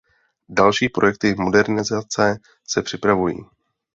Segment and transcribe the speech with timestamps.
[0.49, 2.37] Další projekty modernizace
[2.69, 3.37] se připravují.